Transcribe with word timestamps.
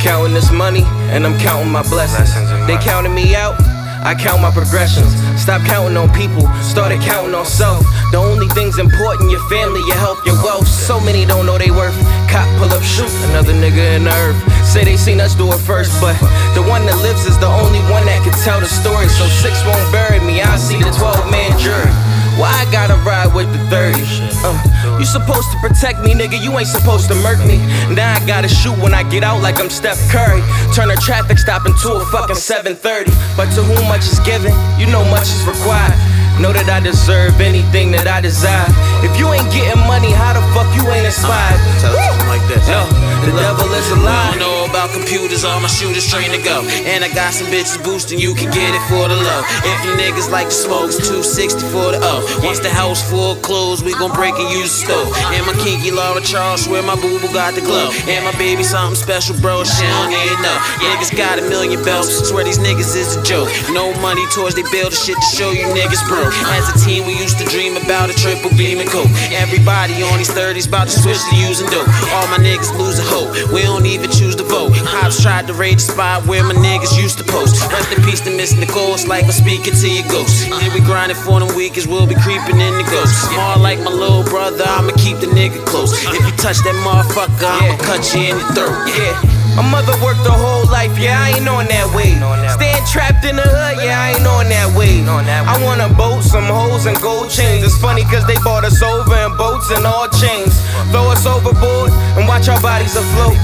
counting 0.00 0.32
this 0.32 0.50
money 0.50 0.84
and 1.12 1.26
I'm 1.26 1.38
counting 1.38 1.70
my 1.70 1.82
blessings. 1.82 2.32
They 2.66 2.78
counting 2.78 3.14
me 3.14 3.36
out. 3.36 3.60
I 4.02 4.16
count 4.16 4.40
my 4.40 4.50
progressions. 4.50 5.12
Stop 5.40 5.62
counting 5.68 5.96
on 5.96 6.10
people, 6.16 6.48
started 6.64 7.00
counting 7.02 7.34
on 7.34 7.44
self. 7.44 7.84
The 8.10 8.16
only 8.16 8.48
thing's 8.48 8.78
important 8.78 9.30
your 9.30 9.46
family, 9.48 9.80
your 9.86 10.00
health, 10.00 10.18
your 10.24 10.34
wealth. 10.42 10.66
So 10.66 10.98
many 10.98 11.26
don't 11.26 11.44
know 11.44 11.58
they 11.58 11.70
worth. 11.70 11.94
Cop 12.32 12.48
pull 12.58 12.72
up, 12.72 12.82
shoot 12.82 13.12
another 13.30 13.52
nigga 13.52 13.96
in 13.96 14.04
the 14.04 14.14
earth. 14.24 14.40
Say 14.66 14.82
they 14.84 14.96
seen 14.96 15.20
us 15.20 15.34
do 15.34 15.52
it 15.52 15.60
first, 15.60 15.92
but 16.00 16.16
the 16.56 16.64
one 16.64 16.86
that 16.86 16.96
lives 17.04 17.26
is 17.26 17.38
the 17.38 17.46
only 17.46 17.80
one 17.92 18.06
that 18.06 18.24
can 18.24 18.32
tell 18.42 18.58
the 18.58 18.66
story. 18.66 19.06
So 19.08 19.28
six 19.28 19.62
won't 19.68 19.92
bury 19.92 20.18
me, 20.24 20.40
I 20.40 20.56
see 20.56 20.82
the 20.82 20.90
12 20.90 21.30
man 21.30 21.52
jury. 21.60 21.92
Why 22.40 22.48
I 22.48 22.64
gotta 22.72 22.94
ride 23.04 23.34
with 23.34 23.52
the 23.52 23.58
30? 23.68 23.98
Uh, 24.44 24.98
you 24.98 25.04
supposed 25.04 25.50
to 25.52 25.58
protect 25.60 26.00
me, 26.00 26.14
nigga. 26.14 26.42
You 26.42 26.56
ain't 26.58 26.68
supposed 26.68 27.08
to 27.08 27.14
murk 27.16 27.38
me. 27.46 27.58
Now 27.94 28.14
I 28.14 28.26
gotta 28.26 28.48
shoot 28.48 28.76
when 28.78 28.94
I 28.94 29.02
get 29.02 29.22
out 29.22 29.42
like 29.42 29.60
I'm 29.60 29.68
Steph 29.70 30.00
Curry. 30.10 30.42
Turn 30.74 30.90
a 30.90 30.96
traffic 30.96 31.38
stop 31.38 31.66
into 31.66 31.92
a 31.92 32.04
fucking 32.06 32.36
730. 32.36 33.10
But 33.36 33.52
to 33.54 33.62
whom 33.62 33.86
much 33.88 34.04
is 34.08 34.18
given, 34.20 34.52
you 34.80 34.86
know 34.86 35.04
much 35.10 35.28
is 35.28 35.44
required. 35.46 35.98
Know 36.42 36.50
that 36.50 36.66
I 36.66 36.82
deserve 36.82 37.38
anything 37.38 37.94
that 37.94 38.10
I 38.10 38.18
desire. 38.18 38.66
If 39.06 39.14
you 39.14 39.30
ain't 39.30 39.46
getting 39.54 39.78
money, 39.86 40.10
how 40.10 40.34
the 40.34 40.42
fuck 40.50 40.66
you 40.74 40.82
ain't 40.90 41.06
inspired? 41.06 41.62
Tell 41.78 41.94
us 41.94 42.02
something 42.02 42.26
like 42.34 42.42
this. 42.50 42.66
Yo, 42.66 42.82
the 43.22 43.30
devil 43.30 43.70
is 43.78 43.86
a 43.94 43.98
I 44.02 44.02
lie. 44.02 44.30
don't 44.34 44.42
know 44.42 44.66
about 44.66 44.90
computers, 44.90 45.46
all 45.46 45.62
my 45.62 45.70
shooters 45.70 46.02
trained 46.10 46.34
to 46.34 46.42
go. 46.42 46.66
And 46.90 47.06
I 47.06 47.14
got 47.14 47.30
some 47.30 47.46
bitches 47.46 47.78
boosting, 47.86 48.18
you 48.18 48.34
can 48.34 48.50
get 48.50 48.74
it 48.74 48.82
for 48.90 49.06
the 49.06 49.14
low. 49.14 49.42
If 49.62 49.78
you 49.86 49.94
niggas 49.94 50.34
like 50.34 50.50
to 50.50 50.58
smoke, 50.66 50.90
it's 50.90 50.98
260 51.06 51.62
for 51.70 51.94
the 51.94 52.02
O. 52.02 52.26
Once 52.42 52.58
the 52.58 52.74
house 52.74 52.98
full 52.98 53.38
of 53.38 53.42
clothes, 53.46 53.86
we 53.86 53.94
gon' 53.94 54.10
break 54.10 54.34
and 54.34 54.50
use 54.50 54.74
the 54.82 54.90
stove. 54.90 55.14
And 55.30 55.46
my 55.46 55.54
kinky 55.62 55.94
Laura 55.94 56.18
Charles, 56.26 56.66
swear 56.66 56.82
my 56.82 56.98
boo 56.98 57.22
boo 57.22 57.30
got 57.30 57.54
the 57.54 57.62
glow. 57.62 57.94
And 58.10 58.26
my 58.26 58.34
baby 58.34 58.66
something 58.66 58.98
special, 58.98 59.38
bro, 59.38 59.62
she 59.62 59.86
don't 59.86 60.10
even 60.10 60.42
know. 60.42 60.58
Niggas 60.90 61.14
got 61.14 61.38
a 61.38 61.46
million 61.46 61.78
belts, 61.86 62.10
swear 62.26 62.42
these 62.42 62.58
niggas 62.58 62.98
is 62.98 63.14
a 63.14 63.22
joke. 63.22 63.46
No 63.70 63.94
money 64.02 64.26
towards 64.34 64.58
they 64.58 64.66
build 64.74 64.90
the 64.90 64.98
shit 64.98 65.14
to 65.14 65.28
show 65.38 65.54
you 65.54 65.70
niggas 65.70 66.02
broke. 66.10 66.31
As 66.52 66.68
a 66.68 66.76
team, 66.78 67.06
we 67.06 67.14
used 67.18 67.38
to 67.38 67.44
dream 67.44 67.76
about 67.76 68.10
a 68.10 68.14
triple 68.14 68.50
beam 68.56 68.78
and 68.78 68.88
coke. 68.88 69.10
Everybody 69.32 70.02
on 70.02 70.18
these 70.18 70.30
30s 70.30 70.68
about 70.68 70.88
to 70.88 70.94
switch 70.94 71.18
to 71.30 71.36
using 71.36 71.68
dope. 71.68 71.88
All 72.12 72.26
my 72.28 72.38
niggas 72.38 72.76
losing 72.78 73.04
hope. 73.06 73.32
We 73.52 73.62
don't 73.62 73.86
even 73.86 74.10
choose 74.10 74.36
to 74.36 74.44
vote. 74.44 74.74
Cops 74.84 75.22
tried 75.22 75.46
to 75.46 75.54
raid 75.54 75.78
the 75.78 75.86
spot 75.92 76.26
where 76.26 76.44
my 76.44 76.54
niggas 76.54 76.96
used 76.96 77.18
to 77.18 77.24
post. 77.24 77.60
Rest 77.70 77.92
in 77.92 78.02
peace 78.04 78.20
to 78.22 78.30
Miss 78.30 78.54
Nicole. 78.54 78.94
It's 78.94 79.06
like 79.06 79.24
I'm 79.24 79.32
speaking 79.32 79.74
to 79.74 79.88
your 79.88 80.06
ghost. 80.08 80.48
Yeah, 80.48 80.72
we 80.74 80.80
grinding 80.80 81.16
for 81.16 81.40
them 81.40 81.54
weakest. 81.56 81.86
We'll 81.86 82.06
be 82.06 82.16
creeping 82.16 82.60
in 82.60 82.74
the 82.78 82.86
ghost. 82.90 83.14
Small 83.30 83.58
like 83.58 83.78
my 83.80 83.90
little 83.90 84.24
brother. 84.24 84.64
I'ma 84.66 84.92
keep 84.96 85.18
the 85.18 85.26
nigga 85.26 85.64
close. 85.64 85.92
If 85.92 86.24
you 86.24 86.32
touch 86.36 86.58
that 86.64 86.76
motherfucker, 86.84 87.48
I'ma 87.48 87.76
cut 87.82 88.02
you 88.14 88.30
in 88.30 88.38
the 88.38 88.46
throat. 88.54 88.88
Yeah. 88.96 89.31
My 89.56 89.60
mother 89.60 89.92
worked 90.00 90.24
her 90.24 90.32
whole 90.32 90.64
life, 90.72 90.96
yeah, 90.98 91.20
I 91.20 91.36
ain't 91.36 91.48
on 91.48 91.68
that 91.68 91.92
way. 91.92 92.16
Staying 92.56 92.84
trapped 92.88 93.24
in 93.24 93.36
the 93.36 93.44
hood, 93.44 93.84
yeah, 93.84 94.00
I 94.00 94.16
ain't 94.16 94.26
on 94.26 94.48
that 94.48 94.72
way. 94.72 95.04
I 95.04 95.60
want 95.60 95.84
a 95.84 95.92
boat, 95.92 96.24
some 96.24 96.48
hoes, 96.48 96.86
and 96.86 96.96
gold 97.00 97.28
chains. 97.28 97.64
It's 97.64 97.76
funny 97.76 98.04
cause 98.08 98.24
they 98.26 98.40
bought 98.40 98.64
us 98.64 98.80
over 98.80 99.12
in 99.12 99.36
boats 99.36 99.68
and 99.70 99.84
all 99.84 100.08
chains. 100.08 100.56
Throw 100.88 101.12
us 101.12 101.28
overboard 101.28 101.92
and 102.16 102.24
watch 102.24 102.48
our 102.48 102.60
bodies 102.64 102.96
afloat. 102.96 103.36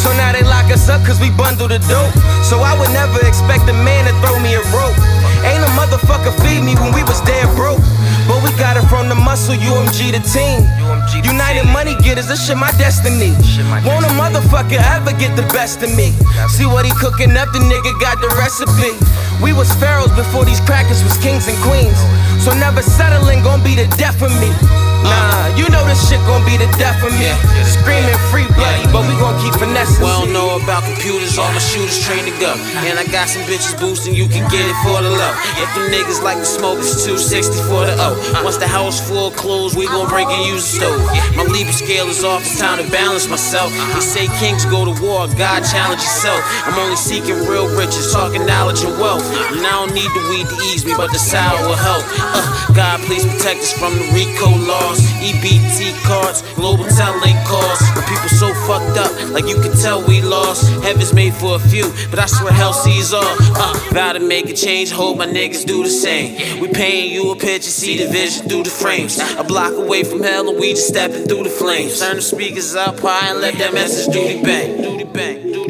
So 0.00 0.08
now 0.16 0.32
they 0.32 0.42
lock 0.42 0.72
us 0.72 0.88
up 0.88 1.04
cause 1.04 1.20
we 1.20 1.28
bundle 1.36 1.68
the 1.68 1.78
dope. 1.92 2.14
So 2.44 2.64
I 2.64 2.72
would 2.80 2.92
never 2.96 3.20
expect 3.28 3.68
a 3.68 3.76
man 3.76 4.08
to 4.08 4.14
throw 4.24 4.40
me 4.40 4.56
a 4.56 4.64
rope. 4.72 4.96
Ain't 5.44 5.64
a 5.64 5.72
motherfucker 5.76 6.32
feed 6.44 6.60
me 6.64 6.76
when 6.76 6.92
we 6.92 7.04
was 7.04 7.20
dead 7.22 7.48
broke. 7.56 7.80
But 8.28 8.44
we 8.44 8.52
got 8.60 8.76
it 8.76 8.86
from 8.86 9.08
the 9.08 9.16
muscle, 9.16 9.56
UMG 9.56 10.12
the 10.12 10.22
team. 10.22 10.62
United 11.24 11.66
money 11.72 11.96
getters, 12.04 12.28
this 12.28 12.46
shit 12.46 12.56
my 12.56 12.70
destiny. 12.78 13.32
Shit 13.42 13.64
motherfucker 14.60 14.82
ever 14.96 15.12
get 15.18 15.36
the 15.36 15.46
best 15.52 15.82
of 15.82 15.94
me? 15.96 16.12
See 16.48 16.66
what 16.66 16.84
he 16.84 16.92
cooking 16.92 17.36
up, 17.36 17.52
the 17.52 17.60
nigga 17.60 17.92
got 18.00 18.20
the 18.20 18.28
recipe. 18.36 18.92
We 19.42 19.52
was 19.52 19.72
pharaohs 19.74 20.12
before 20.12 20.44
these 20.44 20.60
crackers 20.60 21.02
was 21.02 21.16
kings 21.18 21.48
and 21.48 21.56
queens. 21.62 21.96
So 22.44 22.52
never 22.54 22.82
settling 22.82 23.42
gon' 23.42 23.62
be 23.62 23.74
the 23.74 23.88
death 23.96 24.20
of 24.22 24.32
me. 24.40 24.50
Nah, 25.00 25.56
you 25.56 25.64
know 25.72 25.80
this 25.88 26.00
shit 26.08 26.20
gon' 26.28 26.44
be 26.44 26.56
the 26.56 26.68
death 26.76 27.00
of 27.00 27.12
me. 27.16 27.32
Screaming 27.64 28.16
free 28.28 28.48
bloody, 28.52 28.84
but 28.92 29.08
we 29.08 29.16
gon' 29.16 29.36
keep 29.40 29.54
finessing. 29.56 30.04
We 30.04 30.08
don't 30.08 30.32
know 30.50 30.62
about 30.62 30.82
computers, 30.82 31.38
all 31.38 31.50
my 31.52 31.62
shooters 31.62 32.02
trained 32.02 32.26
to 32.26 32.34
go. 32.40 32.52
And 32.86 32.98
I 32.98 33.04
got 33.06 33.28
some 33.28 33.42
bitches 33.46 33.78
boosting, 33.78 34.14
you 34.14 34.26
can 34.26 34.42
get 34.50 34.66
it 34.66 34.78
for 34.82 34.98
the 35.02 35.10
low. 35.10 35.34
If 35.62 35.68
the 35.78 35.86
niggas 35.94 36.22
like 36.22 36.38
to 36.38 36.44
smoke, 36.44 36.78
it's 36.78 37.04
260 37.06 37.70
for 37.70 37.86
the 37.86 37.94
O. 37.98 38.18
Once 38.42 38.56
the 38.56 38.66
house 38.66 38.98
full 38.98 39.30
closed, 39.30 39.76
we 39.78 39.86
gon' 39.86 40.08
break 40.08 40.26
and 40.26 40.46
use 40.46 40.66
the 40.66 40.82
stove. 40.82 41.00
My 41.36 41.44
Libra 41.46 41.72
scale 41.72 42.08
is 42.08 42.24
off, 42.24 42.42
it's 42.42 42.58
time 42.58 42.82
to 42.82 42.86
balance 42.90 43.28
myself. 43.28 43.70
They 43.94 44.02
say 44.02 44.26
kings 44.42 44.64
go 44.66 44.84
to 44.84 44.94
war, 45.02 45.28
God 45.38 45.62
challenge 45.62 46.02
yourself. 46.02 46.42
I'm 46.66 46.78
only 46.78 46.96
seeking 46.96 47.38
real 47.46 47.70
riches, 47.76 48.12
talking 48.12 48.44
knowledge 48.46 48.82
and 48.82 48.98
wealth. 48.98 49.24
And 49.54 49.62
I 49.62 49.70
don't 49.70 49.94
need 49.94 50.10
the 50.10 50.24
weed 50.30 50.46
to 50.50 50.56
ease 50.66 50.84
me, 50.84 50.94
but 50.96 51.12
the 51.12 51.18
sour 51.20 51.58
will 51.66 51.78
help. 51.78 52.02
Uh, 52.18 52.74
God, 52.74 53.00
please 53.06 53.24
protect 53.24 53.60
us 53.60 53.72
from 53.72 53.94
the 53.94 54.06
RICO 54.14 54.50
laws, 54.66 54.98
EBT 55.22 55.94
cards, 56.02 56.42
Global 56.54 56.86
Tel 56.90 57.14
Link 57.20 57.38
calls. 57.46 57.78
When 57.94 58.04
people 58.10 58.30
so 58.34 58.48
fucked 58.66 58.98
up, 58.98 59.12
like 59.30 59.46
you 59.46 59.60
can 59.60 59.72
tell 59.78 60.02
we 60.02 60.20
lost. 60.22 60.39
Heaven's 60.82 61.12
made 61.12 61.34
for 61.34 61.56
a 61.56 61.58
few, 61.58 61.92
but 62.10 62.18
I 62.18 62.26
swear 62.26 62.52
hell 62.52 62.72
sees 62.72 63.12
all. 63.12 63.22
Uh, 63.24 63.74
vow 63.92 64.12
to 64.12 64.20
make 64.20 64.48
a 64.48 64.54
change, 64.54 64.90
hope 64.90 65.18
my 65.18 65.26
niggas 65.26 65.64
do 65.66 65.82
the 65.82 65.90
same. 65.90 66.60
We 66.60 66.68
painting 66.68 67.12
you 67.12 67.30
a 67.30 67.36
picture, 67.36 67.70
see 67.70 67.98
the 67.98 68.10
vision 68.10 68.48
through 68.48 68.64
the 68.64 68.70
frames. 68.70 69.18
A 69.38 69.44
block 69.44 69.74
away 69.74 70.02
from 70.04 70.22
hell, 70.22 70.48
and 70.48 70.58
we 70.58 70.70
just 70.70 70.88
stepping 70.88 71.26
through 71.26 71.44
the 71.44 71.50
flames. 71.50 72.00
Turn 72.00 72.16
the 72.16 72.22
speakers 72.22 72.74
up 72.74 72.98
high 73.00 73.30
and 73.30 73.40
let 73.40 73.54
that 73.58 73.74
message 73.74 74.12
do 74.12 74.20
the 74.20 74.42
bang, 74.42 74.82
do 74.82 74.98
the 74.98 75.04
bang, 75.04 75.42
do 75.42 75.50
the 75.52 75.69